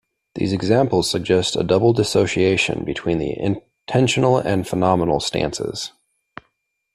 These 0.33 0.51
examples 0.51 1.07
suggest 1.11 1.55
a 1.55 1.61
double 1.63 1.93
dissociation 1.93 2.83
between 2.83 3.19
the 3.19 3.37
intentional 3.39 4.39
and 4.39 4.67
phenomenal 4.67 5.19
stances. 5.19 5.91